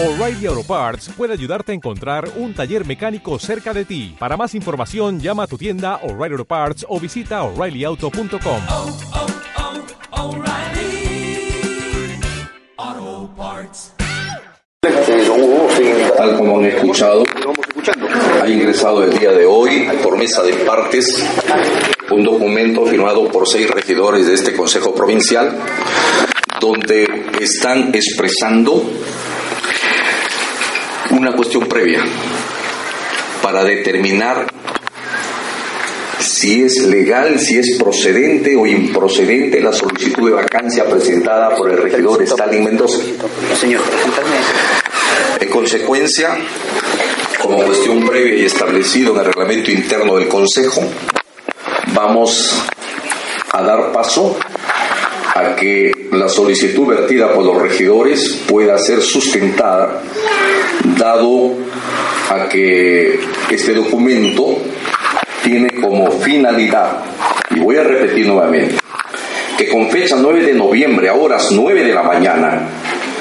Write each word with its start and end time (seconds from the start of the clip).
O'Reilly 0.00 0.46
Auto 0.46 0.62
Parts 0.62 1.10
puede 1.16 1.32
ayudarte 1.32 1.72
a 1.72 1.74
encontrar 1.74 2.30
un 2.36 2.54
taller 2.54 2.86
mecánico 2.86 3.36
cerca 3.40 3.74
de 3.74 3.84
ti. 3.84 4.14
Para 4.16 4.36
más 4.36 4.54
información, 4.54 5.18
llama 5.18 5.42
a 5.42 5.46
tu 5.48 5.58
tienda 5.58 5.96
O'Reilly 6.04 6.34
Auto 6.34 6.44
Parts 6.44 6.86
o 6.88 7.00
visita 7.00 7.42
oreillyauto.com. 7.42 8.60
oh, 8.70 8.96
oh, 10.12 10.22
O'Reilly 10.22 11.50
Auto 12.76 13.34
Parts. 13.36 13.94
Tal 16.16 16.36
como 16.36 16.58
han 16.58 16.66
escuchado, 16.66 17.24
ha 18.40 18.48
ingresado 18.48 19.02
el 19.02 19.18
día 19.18 19.32
de 19.32 19.46
hoy 19.46 19.88
por 20.00 20.16
mesa 20.16 20.44
de 20.44 20.52
partes 20.64 21.28
un 22.12 22.22
documento 22.22 22.86
firmado 22.86 23.26
por 23.32 23.48
seis 23.48 23.68
regidores 23.68 24.28
de 24.28 24.34
este 24.34 24.54
Consejo 24.54 24.94
Provincial 24.94 25.58
donde 26.60 27.04
están 27.40 27.92
expresando 27.94 28.84
una 31.10 31.32
cuestión 31.32 31.66
previa 31.66 32.04
para 33.42 33.64
determinar 33.64 34.46
si 36.18 36.62
es 36.62 36.82
legal, 36.82 37.38
si 37.38 37.58
es 37.58 37.76
procedente 37.78 38.54
o 38.56 38.66
improcedente 38.66 39.60
la 39.60 39.72
solicitud 39.72 40.28
de 40.28 40.34
vacancia 40.34 40.84
presentada 40.84 41.54
por 41.56 41.70
el 41.70 41.78
regidor 41.78 42.22
Stalin 42.22 42.64
Mendoza. 42.64 42.98
Señor, 43.58 43.82
En 45.40 45.48
consecuencia, 45.48 46.36
como 47.42 47.62
cuestión 47.62 48.06
previa 48.06 48.42
y 48.42 48.44
establecido 48.44 49.14
en 49.14 49.20
el 49.20 49.24
reglamento 49.26 49.70
interno 49.70 50.16
del 50.16 50.28
Consejo, 50.28 50.82
vamos 51.94 52.62
a 53.52 53.62
dar 53.62 53.92
paso 53.92 54.36
a 55.38 55.54
que 55.54 55.92
la 56.12 56.28
solicitud 56.28 56.86
vertida 56.86 57.32
por 57.32 57.44
los 57.44 57.62
regidores 57.62 58.42
pueda 58.48 58.76
ser 58.78 59.00
sustentada, 59.00 60.02
dado 60.96 61.52
a 62.30 62.48
que 62.48 63.20
este 63.50 63.72
documento 63.72 64.58
tiene 65.42 65.68
como 65.80 66.10
finalidad, 66.10 67.04
y 67.50 67.60
voy 67.60 67.76
a 67.76 67.84
repetir 67.84 68.26
nuevamente, 68.26 68.76
que 69.56 69.68
con 69.68 69.88
fecha 69.90 70.16
9 70.18 70.44
de 70.44 70.54
noviembre 70.54 71.08
a 71.08 71.14
horas 71.14 71.48
9 71.52 71.84
de 71.84 71.94
la 71.94 72.02
mañana 72.02 72.68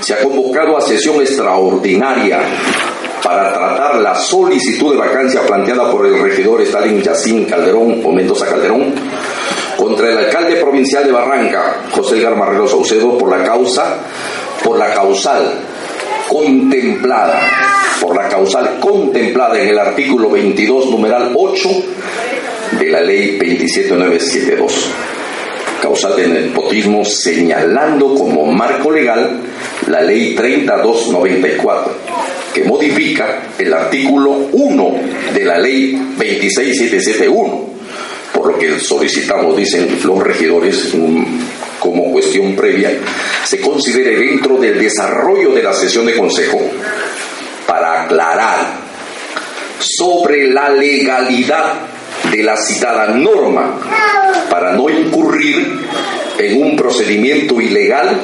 se 0.00 0.14
ha 0.14 0.20
convocado 0.20 0.76
a 0.76 0.80
sesión 0.80 1.20
extraordinaria 1.20 2.40
para 3.22 3.52
tratar 3.52 3.96
la 3.96 4.14
solicitud 4.14 4.92
de 4.92 4.98
vacancia 4.98 5.42
planteada 5.42 5.90
por 5.90 6.06
el 6.06 6.20
regidor 6.20 6.62
Stalin 6.62 7.02
Yacín 7.02 7.44
Calderón 7.44 8.00
o 8.04 8.12
Mendoza 8.12 8.46
Calderón 8.46 8.94
contra 9.80 10.10
el 10.10 10.18
alcalde 10.18 10.56
provincial 10.56 11.04
de 11.06 11.12
Barranca, 11.12 11.80
José 11.90 12.18
Edgar 12.18 12.36
Marrero 12.36 12.68
Saucedo, 12.68 13.16
por 13.16 13.30
la 13.30 13.42
causa, 13.42 13.96
por 14.62 14.78
la 14.78 14.92
causal 14.92 15.42
contemplada, 16.28 17.40
por 17.98 18.14
la 18.14 18.28
causal 18.28 18.78
contemplada 18.78 19.58
en 19.58 19.68
el 19.68 19.78
artículo 19.78 20.28
22, 20.28 20.90
numeral 20.90 21.32
8 21.34 21.68
de 22.78 22.90
la 22.90 23.00
ley 23.00 23.38
27972 23.38 24.90
causal 25.80 26.14
de 26.14 26.28
nepotismo 26.28 27.02
señalando 27.06 28.14
como 28.14 28.44
marco 28.52 28.90
legal 28.90 29.40
la 29.86 30.02
ley 30.02 30.34
3294 30.34 31.92
que 32.52 32.64
modifica 32.64 33.44
el 33.58 33.72
artículo 33.72 34.30
1 34.52 34.94
de 35.32 35.44
la 35.44 35.58
ley 35.58 35.92
26771 36.18 37.69
por 38.32 38.52
lo 38.52 38.58
que 38.58 38.78
solicitamos 38.78 39.56
dicen 39.56 39.98
los 40.04 40.22
regidores 40.22 40.94
mm, 40.94 41.24
como 41.78 42.12
cuestión 42.12 42.54
previa 42.54 42.92
se 43.44 43.60
considere 43.60 44.16
dentro 44.16 44.56
del 44.56 44.78
desarrollo 44.78 45.52
de 45.52 45.62
la 45.62 45.72
sesión 45.72 46.06
de 46.06 46.14
consejo 46.14 46.60
para 47.66 48.02
aclarar 48.02 48.90
sobre 49.78 50.48
la 50.48 50.68
legalidad 50.68 51.74
de 52.30 52.42
la 52.42 52.56
citada 52.56 53.08
norma 53.08 53.78
para 54.50 54.72
no 54.72 54.90
incurrir 54.90 55.80
en 56.38 56.62
un 56.62 56.76
procedimiento 56.76 57.60
ilegal 57.60 58.20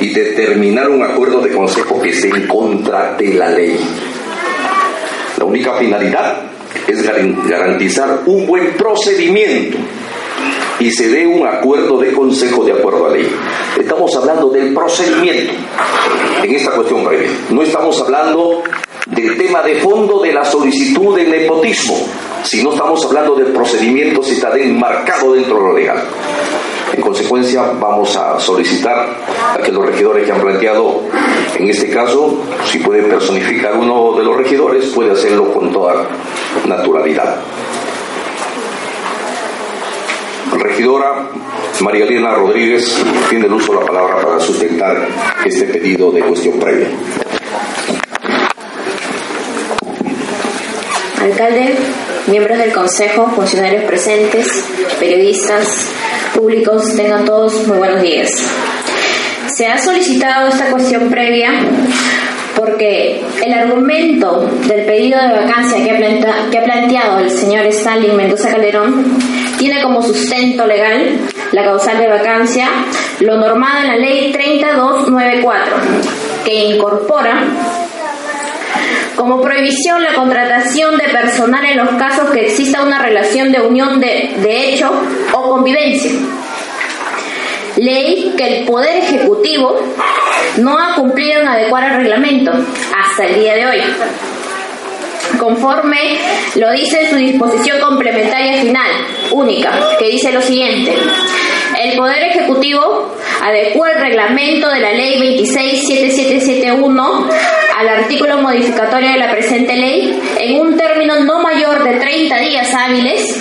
y 0.00 0.08
determinar 0.12 0.88
un 0.88 1.02
acuerdo 1.02 1.40
de 1.40 1.50
consejo 1.50 2.00
que 2.00 2.10
esté 2.10 2.28
en 2.28 2.46
contra 2.46 3.14
de 3.16 3.34
la 3.34 3.50
ley. 3.50 3.78
La 5.38 5.44
única 5.44 5.76
finalidad 5.78 6.53
es 6.86 7.02
garan- 7.02 7.46
garantizar 7.48 8.20
un 8.26 8.46
buen 8.46 8.72
procedimiento 8.76 9.78
y 10.80 10.90
se 10.90 11.08
dé 11.08 11.26
un 11.26 11.46
acuerdo 11.46 11.98
de 11.98 12.12
consejo 12.12 12.64
de 12.64 12.72
acuerdo 12.72 13.06
a 13.06 13.10
ley. 13.10 13.28
Estamos 13.78 14.14
hablando 14.16 14.48
del 14.50 14.74
procedimiento 14.74 15.52
en 16.42 16.54
esta 16.54 16.72
cuestión 16.72 17.04
previa. 17.04 17.30
No 17.50 17.62
estamos 17.62 18.00
hablando 18.00 18.62
del 19.06 19.36
tema 19.36 19.62
de 19.62 19.76
fondo 19.76 20.20
de 20.20 20.32
la 20.32 20.44
solicitud 20.44 21.14
de 21.16 21.24
nepotismo, 21.26 21.96
sino 22.42 22.72
estamos 22.72 23.04
hablando 23.04 23.34
del 23.36 23.52
procedimiento 23.52 24.22
si 24.22 24.32
está 24.32 24.52
enmarcado 24.58 25.32
dentro 25.34 25.56
de 25.56 25.62
lo 25.62 25.72
legal. 25.74 26.02
En 26.94 27.00
consecuencia, 27.00 27.62
vamos 27.80 28.16
a 28.16 28.38
solicitar 28.38 29.08
a 29.52 29.60
que 29.60 29.72
los 29.72 29.84
regidores 29.84 30.24
que 30.24 30.30
han 30.30 30.40
planteado, 30.40 31.02
en 31.58 31.68
este 31.68 31.90
caso, 31.90 32.44
si 32.70 32.78
puede 32.78 33.02
personificar 33.02 33.76
uno 33.76 34.16
de 34.16 34.22
los 34.22 34.36
regidores, 34.36 34.86
puede 34.94 35.10
hacerlo 35.10 35.52
con 35.52 35.72
toda 35.72 36.06
naturalidad. 36.68 37.40
Regidora 40.52 41.30
María 41.80 42.04
Elena 42.04 42.36
Rodríguez 42.36 42.96
tiene 43.28 43.46
el 43.46 43.52
uso 43.54 43.72
de 43.72 43.80
la 43.80 43.86
palabra 43.86 44.16
para 44.24 44.38
sustentar 44.38 45.08
este 45.44 45.64
pedido 45.64 46.12
de 46.12 46.20
cuestión 46.20 46.60
previa. 46.60 46.90
Alcalde, 51.20 51.74
miembros 52.28 52.56
del 52.56 52.72
Consejo, 52.72 53.26
funcionarios 53.34 53.82
presentes, 53.84 54.64
periodistas, 55.00 55.88
públicos, 56.34 56.94
tengan 56.96 57.24
todos 57.24 57.66
muy 57.66 57.78
buenos 57.78 58.02
días. 58.02 58.30
Se 59.54 59.66
ha 59.66 59.78
solicitado 59.78 60.48
esta 60.48 60.70
cuestión 60.70 61.08
previa 61.08 61.50
porque 62.56 63.22
el 63.44 63.52
argumento 63.52 64.48
del 64.66 64.84
pedido 64.84 65.20
de 65.20 65.32
vacancia 65.32 65.82
que 65.82 65.90
ha, 66.58 66.64
planteado 66.64 67.18
el 67.20 67.30
señor 67.30 67.66
Stalin 67.66 68.16
Mendoza 68.16 68.50
Calderón 68.50 69.16
tiene 69.58 69.82
como 69.82 70.02
sustento 70.02 70.66
legal 70.66 71.18
la 71.52 71.64
causal 71.64 71.98
de 71.98 72.08
vacancia, 72.08 72.68
lo 73.20 73.36
normado 73.36 73.80
en 73.80 73.86
la 73.88 73.96
ley 73.96 74.32
3294, 74.32 75.76
que 76.44 76.54
incorpora 76.54 77.44
como 79.24 79.40
prohibición 79.40 80.02
la 80.02 80.12
contratación 80.12 80.98
de 80.98 81.04
personal 81.04 81.64
en 81.64 81.78
los 81.78 81.88
casos 81.94 82.30
que 82.30 82.44
exista 82.44 82.82
una 82.82 82.98
relación 82.98 83.50
de 83.52 83.60
unión 83.62 83.98
de, 83.98 84.34
de 84.36 84.68
hecho 84.68 84.92
o 85.32 85.48
convivencia. 85.48 86.12
Ley 87.76 88.34
que 88.36 88.58
el 88.58 88.66
Poder 88.66 88.98
Ejecutivo 88.98 89.80
no 90.58 90.78
ha 90.78 90.94
cumplido 90.94 91.40
en 91.40 91.48
adecuar 91.48 91.84
el 91.84 91.96
reglamento 92.02 92.52
hasta 92.52 93.24
el 93.24 93.40
día 93.40 93.54
de 93.54 93.66
hoy. 93.66 93.80
Conforme 95.38 96.18
lo 96.56 96.70
dice 96.72 97.08
su 97.08 97.16
disposición 97.16 97.80
complementaria 97.80 98.60
final, 98.60 98.90
única, 99.30 99.96
que 99.98 100.10
dice 100.10 100.32
lo 100.32 100.42
siguiente. 100.42 100.94
El 101.82 101.96
Poder 101.96 102.24
Ejecutivo 102.24 103.10
adecuó 103.44 103.86
el 103.86 104.00
reglamento 104.00 104.68
de 104.70 104.80
la 104.80 104.92
Ley 104.92 105.18
267771 105.18 107.28
al 107.76 107.88
artículo 107.88 108.38
modificatorio 108.38 109.12
de 109.12 109.18
la 109.18 109.30
presente 109.30 109.76
ley 109.76 110.18
en 110.38 110.60
un 110.60 110.78
término 110.78 111.20
no 111.20 111.42
mayor 111.42 111.84
de 111.84 111.96
30 111.96 112.38
días 112.38 112.72
hábiles 112.72 113.38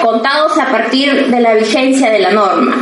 contados 0.00 0.58
a 0.58 0.70
partir 0.70 1.26
de 1.26 1.40
la 1.40 1.52
vigencia 1.54 2.10
de 2.10 2.20
la 2.20 2.30
norma. 2.30 2.74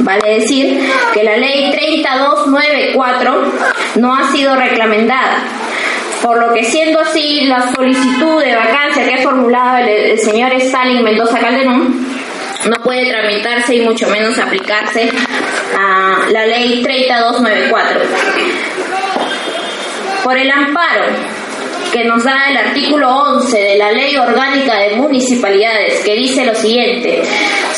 Vale 0.00 0.40
decir 0.40 0.78
que 1.14 1.24
la 1.24 1.38
ley 1.38 1.70
3294 1.70 3.52
no 3.96 4.14
ha 4.14 4.30
sido 4.32 4.54
reglamentada, 4.56 5.38
por 6.22 6.38
lo 6.38 6.52
que 6.52 6.64
siendo 6.64 7.00
así 7.00 7.46
la 7.46 7.72
solicitud 7.72 8.42
de 8.42 8.54
vacancia 8.54 9.06
que 9.06 9.14
ha 9.14 9.22
formulado 9.22 9.78
el, 9.78 9.88
el 9.88 10.18
señor 10.18 10.52
Stalin 10.54 11.02
Mendoza 11.02 11.38
Calderón 11.38 12.06
no 12.68 12.76
puede 12.82 13.10
tramitarse 13.10 13.76
y 13.76 13.80
mucho 13.80 14.06
menos 14.10 14.38
aplicarse 14.38 15.10
la 16.30 16.46
ley 16.46 16.82
3294. 16.82 18.00
Por 20.22 20.36
el 20.36 20.50
amparo 20.50 21.04
que 21.92 22.04
nos 22.04 22.22
da 22.22 22.50
el 22.50 22.56
artículo 22.56 23.08
11 23.08 23.58
de 23.58 23.78
la 23.78 23.90
Ley 23.90 24.16
Orgánica 24.16 24.78
de 24.78 24.96
Municipalidades, 24.96 26.04
que 26.04 26.14
dice 26.14 26.44
lo 26.44 26.54
siguiente, 26.54 27.22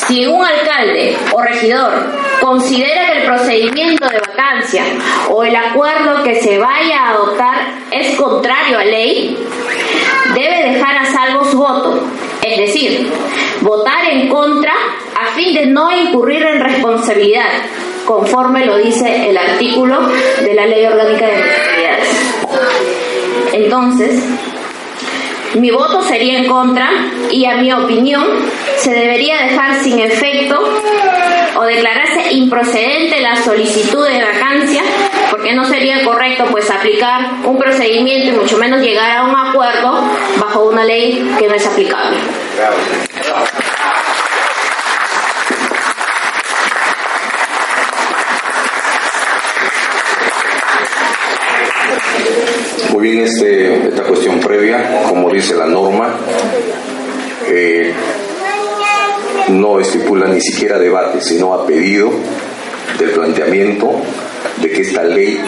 si 0.06 0.26
un 0.26 0.44
alcalde 0.44 1.16
o 1.32 1.40
regidor 1.40 2.12
considera 2.40 3.06
que 3.06 3.18
el 3.20 3.24
procedimiento 3.24 4.06
de 4.08 4.18
vacancia 4.20 4.84
o 5.30 5.44
el 5.44 5.56
acuerdo 5.56 6.22
que 6.22 6.34
se 6.40 6.58
vaya 6.58 7.00
a 7.00 7.10
adoptar 7.10 7.74
es 7.90 8.14
contrario 8.16 8.78
a 8.78 8.84
ley, 8.84 9.38
debe 10.34 10.72
dejar 10.72 10.98
a 10.98 11.06
salvo 11.06 11.44
su 11.44 11.58
voto, 11.58 12.04
es 12.42 12.58
decir, 12.58 13.10
votar 13.60 14.10
en 14.10 14.28
contra 14.28 14.72
a 15.18 15.34
fin 15.34 15.54
de 15.54 15.66
no 15.66 15.90
incurrir 15.90 16.42
en 16.42 16.60
responsabilidad, 16.60 17.48
conforme 18.06 18.66
lo 18.66 18.76
dice 18.78 19.28
el 19.30 19.36
artículo 19.36 20.00
de 20.42 20.54
la 20.54 20.66
Ley 20.66 20.86
Orgánica 20.86 21.26
de 21.26 21.36
Municipalidades. 21.36 22.08
entonces, 23.52 24.22
mi 25.54 25.70
voto 25.70 26.02
sería 26.02 26.38
en 26.38 26.46
contra 26.46 26.88
y 27.30 27.44
a 27.44 27.56
mi 27.56 27.72
opinión 27.72 28.24
se 28.78 28.92
debería 28.92 29.42
dejar 29.42 29.82
sin 29.82 29.98
efecto 29.98 30.58
o 31.56 31.62
declararse 31.64 32.32
improcedente 32.32 33.20
la 33.20 33.36
solicitud 33.36 34.06
de 34.06 34.22
vacancia 34.22 34.82
porque 35.30 35.52
no 35.52 35.64
sería 35.64 36.04
correcto 36.04 36.44
pues 36.50 36.70
aplicar 36.70 37.32
un 37.44 37.58
procedimiento 37.58 38.30
y 38.30 38.40
mucho 38.40 38.56
menos 38.56 38.80
llegar 38.80 39.18
a 39.18 39.24
un 39.24 39.34
acuerdo 39.34 40.02
bajo 40.38 40.64
una 40.64 40.84
ley 40.84 41.34
que 41.38 41.48
no 41.48 41.54
es 41.54 41.66
aplicable. 41.66 42.16
Este, 53.20 53.88
esta 53.88 54.04
cuestión 54.04 54.40
previa, 54.40 55.04
como 55.06 55.30
dice 55.30 55.54
la 55.54 55.66
norma, 55.66 56.16
eh, 57.46 57.92
no 59.48 59.80
estipula 59.80 60.28
ni 60.28 60.40
siquiera 60.40 60.78
debate, 60.78 61.20
sino 61.20 61.52
ha 61.52 61.66
pedido 61.66 62.10
del 62.98 63.10
planteamiento 63.10 64.00
de 64.56 64.70
que 64.70 64.80
esta 64.80 65.04
ley 65.04 65.38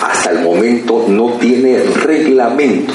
hasta 0.00 0.30
el 0.30 0.40
momento 0.40 1.06
no 1.08 1.32
tiene 1.38 1.82
reglamento. 1.82 2.92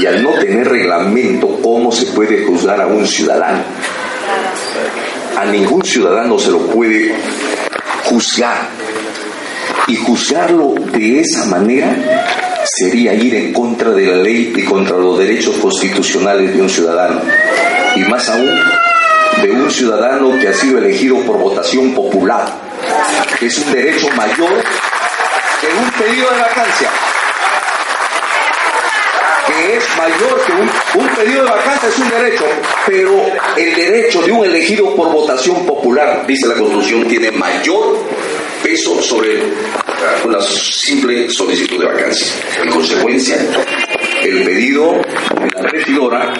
Y 0.00 0.04
al 0.04 0.22
no 0.22 0.32
tener 0.32 0.68
reglamento, 0.68 1.58
¿cómo 1.62 1.90
se 1.90 2.06
puede 2.06 2.44
juzgar 2.44 2.78
a 2.82 2.86
un 2.86 3.06
ciudadano? 3.06 3.64
A 5.36 5.46
ningún 5.46 5.82
ciudadano 5.82 6.38
se 6.38 6.50
lo 6.50 6.66
puede 6.66 7.14
juzgar. 8.04 8.75
Y 9.88 9.96
juzgarlo 9.96 10.74
de 10.92 11.20
esa 11.20 11.44
manera 11.44 11.94
sería 12.64 13.14
ir 13.14 13.34
en 13.34 13.52
contra 13.52 13.90
de 13.90 14.06
la 14.06 14.16
ley 14.16 14.52
y 14.56 14.64
contra 14.64 14.96
los 14.96 15.18
derechos 15.18 15.56
constitucionales 15.56 16.52
de 16.52 16.60
un 16.60 16.68
ciudadano. 16.68 17.20
Y 17.94 18.00
más 18.00 18.28
aún, 18.28 18.60
de 19.42 19.50
un 19.50 19.70
ciudadano 19.70 20.36
que 20.40 20.48
ha 20.48 20.52
sido 20.52 20.78
elegido 20.78 21.20
por 21.20 21.38
votación 21.38 21.94
popular, 21.94 22.46
es 23.40 23.58
un 23.58 23.72
derecho 23.72 24.08
mayor 24.16 24.64
que 25.60 25.66
un 25.68 25.90
pedido 25.92 26.30
de 26.30 26.40
vacancia. 26.40 26.90
Que 29.46 29.76
es 29.76 29.84
mayor 29.96 30.42
que 30.44 30.52
un, 30.52 31.04
un 31.04 31.14
pedido 31.14 31.44
de 31.44 31.50
vacancia, 31.50 31.88
es 31.88 31.98
un 31.98 32.10
derecho, 32.10 32.44
pero 32.86 33.12
el 33.56 33.74
derecho 33.76 34.22
de 34.22 34.32
un 34.32 34.44
elegido 34.44 34.94
por 34.96 35.12
votación 35.12 35.64
popular, 35.64 36.26
dice 36.26 36.48
la 36.48 36.54
Constitución, 36.54 37.06
tiene 37.06 37.30
mayor 37.30 37.96
peso 38.62 39.02
sobre 39.02 39.42
una 40.24 40.40
simple 40.40 41.30
solicitud 41.30 41.80
de 41.80 41.86
vacancia. 41.86 42.32
En 42.62 42.70
consecuencia, 42.70 43.36
el 44.22 44.44
pedido 44.44 44.92
de 44.92 45.50
la 45.54 45.62
regidora 45.68 46.32